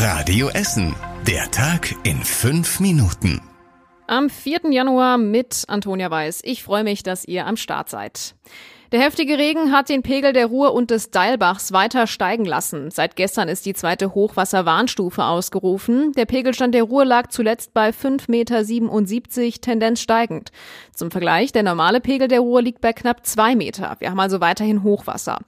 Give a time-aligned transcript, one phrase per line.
[0.00, 0.94] Radio Essen.
[1.26, 3.42] Der Tag in fünf Minuten.
[4.06, 4.70] Am 4.
[4.70, 6.42] Januar mit Antonia Weiß.
[6.44, 8.36] Ich freue mich, dass ihr am Start seid.
[8.92, 12.90] Der heftige Regen hat den Pegel der Ruhr und des Deilbachs weiter steigen lassen.
[12.90, 16.12] Seit gestern ist die zweite Hochwasserwarnstufe ausgerufen.
[16.12, 20.52] Der Pegelstand der Ruhr lag zuletzt bei 5,77 Meter, Tendenz steigend.
[20.94, 23.96] Zum Vergleich, der normale Pegel der Ruhr liegt bei knapp zwei Meter.
[23.98, 25.40] Wir haben also weiterhin Hochwasser.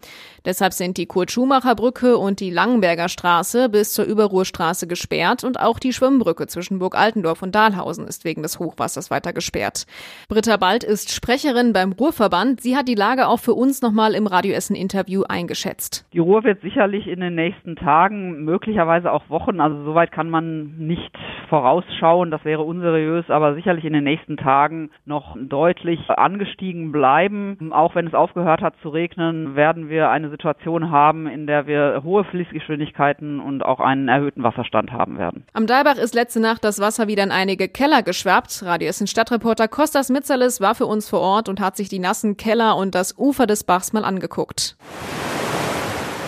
[0.44, 5.92] Deshalb sind die Kurt-Schumacher-Brücke und die Langenberger Straße bis zur Überruhrstraße gesperrt und auch die
[5.92, 9.86] Schwimmbrücke zwischen Burg Altendorf und Dahlhausen ist wegen des Hochwassers weiter gesperrt.
[10.28, 12.62] Britta Bald ist Sprecherin beim Ruhrverband.
[12.62, 16.06] Sie hat die Lage auch für uns nochmal im Radioessen-Interview eingeschätzt.
[16.14, 20.78] Die Ruhr wird sicherlich in den nächsten Tagen, möglicherweise auch Wochen, also soweit kann man
[20.78, 21.14] nicht
[21.50, 27.72] vorausschauen, das wäre unseriös, aber sicherlich in den nächsten Tagen noch deutlich angestiegen bleiben.
[27.72, 32.02] Auch wenn es aufgehört hat zu regnen, werden wir eine Situation haben, in der wir
[32.04, 35.44] hohe Fließgeschwindigkeiten und auch einen erhöhten Wasserstand haben werden.
[35.52, 38.62] Am Dalbach ist letzte Nacht das Wasser wieder in einige Keller geschwappt.
[38.64, 42.36] Radio Essen Stadtreporter Kostas Mitzerles war für uns vor Ort und hat sich die nassen
[42.36, 44.76] Keller und das Ufer des Bachs mal angeguckt.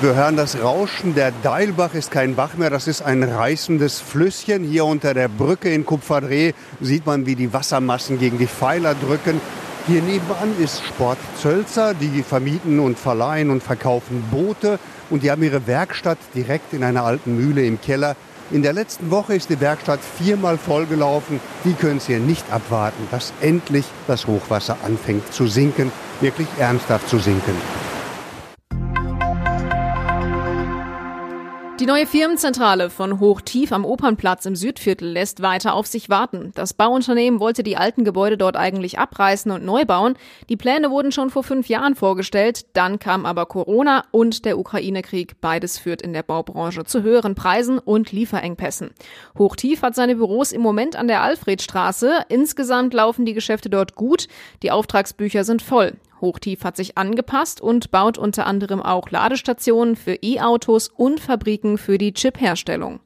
[0.03, 1.15] Wir hören das Rauschen.
[1.15, 4.65] Der Deilbach ist kein Bach mehr, das ist ein reißendes Flüsschen.
[4.65, 9.41] Hier unter der Brücke in Kupferdreh sieht man, wie die Wassermassen gegen die Pfeiler drücken.
[9.89, 14.79] Hier nebenan ist Sport Zölzer, die vermieten und verleihen und verkaufen Boote.
[15.11, 18.15] Und die haben ihre Werkstatt direkt in einer alten Mühle im Keller.
[18.53, 21.41] In der letzten Woche ist die Werkstatt viermal vollgelaufen.
[21.65, 27.09] Die können es hier nicht abwarten, dass endlich das Hochwasser anfängt zu sinken, wirklich ernsthaft
[27.09, 27.55] zu sinken.
[31.83, 36.53] Die neue Firmenzentrale von Hochtief am Opernplatz im Südviertel lässt weiter auf sich warten.
[36.55, 40.15] Das Bauunternehmen wollte die alten Gebäude dort eigentlich abreißen und neu bauen.
[40.49, 42.67] Die Pläne wurden schon vor fünf Jahren vorgestellt.
[42.75, 45.41] Dann kam aber Corona und der Ukraine-Krieg.
[45.41, 48.93] Beides führt in der Baubranche zu höheren Preisen und Lieferengpässen.
[49.37, 52.27] Hochtief hat seine Büros im Moment an der Alfredstraße.
[52.29, 54.29] Insgesamt laufen die Geschäfte dort gut.
[54.63, 55.95] Die Auftragsbücher sind voll.
[56.23, 61.99] Hochtief hat sich angepasst und baut unter anderem auch Ladestationen für E-Autos und Fabriken für
[61.99, 63.01] die Chipherstellung.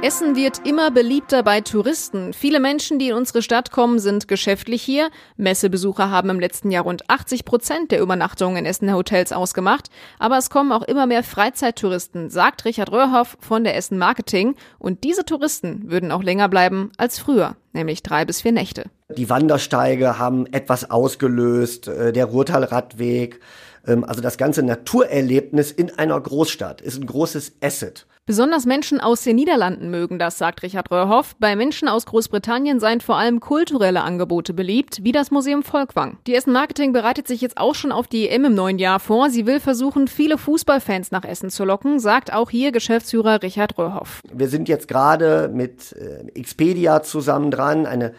[0.00, 2.32] Essen wird immer beliebter bei Touristen.
[2.32, 5.10] Viele Menschen, die in unsere Stadt kommen, sind geschäftlich hier.
[5.36, 9.90] Messebesucher haben im letzten Jahr rund 80 Prozent der Übernachtungen in Essener Hotels ausgemacht.
[10.20, 14.54] Aber es kommen auch immer mehr Freizeittouristen, sagt Richard Röhrhoff von der Essen Marketing.
[14.78, 18.84] Und diese Touristen würden auch länger bleiben als früher, nämlich drei bis vier Nächte.
[19.16, 23.40] Die Wandersteige haben etwas ausgelöst, äh, der Ruhrtalradweg.
[23.86, 28.06] Ähm, also das ganze Naturerlebnis in einer Großstadt ist ein großes Asset.
[28.26, 31.34] Besonders Menschen aus den Niederlanden mögen das, sagt Richard Röhrhoff.
[31.38, 36.18] Bei Menschen aus Großbritannien seien vor allem kulturelle Angebote beliebt, wie das Museum Volkwang.
[36.26, 39.30] Die Essen Marketing bereitet sich jetzt auch schon auf die EM im neuen Jahr vor.
[39.30, 44.20] Sie will versuchen, viele Fußballfans nach Essen zu locken, sagt auch hier Geschäftsführer Richard Röhrhoff.
[44.30, 48.12] Wir sind jetzt gerade mit äh, Expedia zusammen dran, eine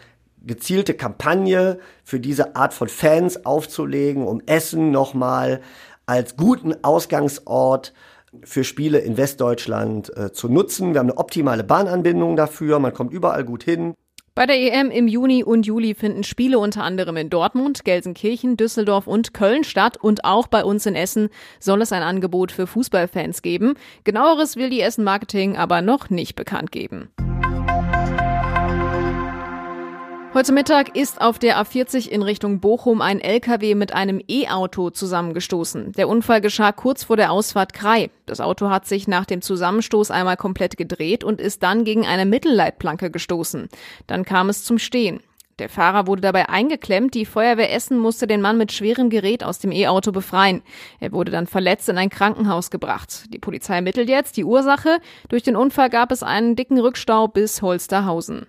[0.46, 5.60] gezielte Kampagne für diese Art von Fans aufzulegen, um Essen nochmal
[6.06, 7.92] als guten Ausgangsort
[8.44, 10.92] für Spiele in Westdeutschland äh, zu nutzen.
[10.92, 13.94] Wir haben eine optimale Bahnanbindung dafür, man kommt überall gut hin.
[14.36, 19.08] Bei der EM im Juni und Juli finden Spiele unter anderem in Dortmund, Gelsenkirchen, Düsseldorf
[19.08, 21.28] und Köln statt und auch bei uns in Essen
[21.58, 23.74] soll es ein Angebot für Fußballfans geben.
[24.04, 27.10] Genaueres will die Essen Marketing aber noch nicht bekannt geben.
[30.40, 35.92] Heute Mittag ist auf der A40 in Richtung Bochum ein LKW mit einem E-Auto zusammengestoßen.
[35.92, 38.08] Der Unfall geschah kurz vor der Ausfahrt Krei.
[38.24, 42.24] Das Auto hat sich nach dem Zusammenstoß einmal komplett gedreht und ist dann gegen eine
[42.24, 43.68] Mittelleitplanke gestoßen.
[44.06, 45.20] Dann kam es zum Stehen.
[45.58, 47.12] Der Fahrer wurde dabei eingeklemmt.
[47.12, 50.62] Die Feuerwehr Essen musste den Mann mit schwerem Gerät aus dem E-Auto befreien.
[51.00, 53.24] Er wurde dann verletzt in ein Krankenhaus gebracht.
[53.28, 55.00] Die Polizei ermittelt jetzt die Ursache.
[55.28, 58.46] Durch den Unfall gab es einen dicken Rückstau bis Holsterhausen.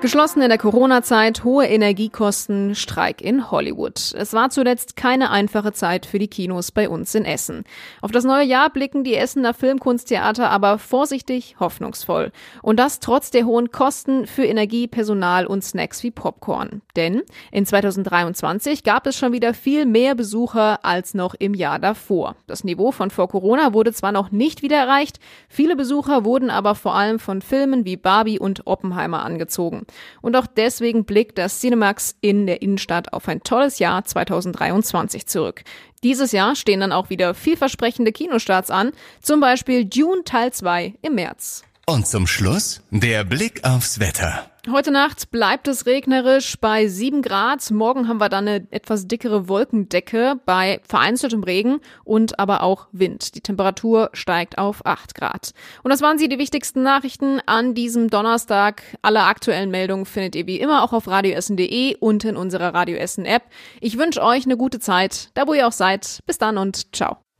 [0.00, 4.14] Geschlossen in der Corona-Zeit, hohe Energiekosten, Streik in Hollywood.
[4.16, 7.64] Es war zuletzt keine einfache Zeit für die Kinos bei uns in Essen.
[8.00, 12.32] Auf das neue Jahr blicken die Essener Filmkunsttheater aber vorsichtig hoffnungsvoll.
[12.62, 16.80] Und das trotz der hohen Kosten für Energie, Personal und Snacks wie Popcorn.
[16.96, 17.20] Denn
[17.52, 22.36] in 2023 gab es schon wieder viel mehr Besucher als noch im Jahr davor.
[22.46, 25.20] Das Niveau von vor Corona wurde zwar noch nicht wieder erreicht,
[25.50, 29.84] viele Besucher wurden aber vor allem von Filmen wie Barbie und Oppenheimer angezogen.
[30.20, 35.62] Und auch deswegen blickt das Cinemax in der Innenstadt auf ein tolles Jahr 2023 zurück.
[36.02, 41.14] Dieses Jahr stehen dann auch wieder vielversprechende Kinostarts an, zum Beispiel Dune Teil 2 im
[41.14, 41.64] März.
[41.90, 44.46] Und zum Schluss der Blick aufs Wetter.
[44.70, 47.68] Heute Nacht bleibt es regnerisch bei 7 Grad.
[47.72, 53.34] Morgen haben wir dann eine etwas dickere Wolkendecke bei vereinzeltem Regen und aber auch Wind.
[53.34, 55.50] Die Temperatur steigt auf 8 Grad.
[55.82, 58.84] Und das waren sie, die wichtigsten Nachrichten an diesem Donnerstag.
[59.02, 63.24] Alle aktuellen Meldungen findet ihr wie immer auch auf radioessen.de und in unserer Radio Essen
[63.24, 63.42] App.
[63.80, 66.20] Ich wünsche euch eine gute Zeit, da wo ihr auch seid.
[66.24, 67.16] Bis dann und ciao.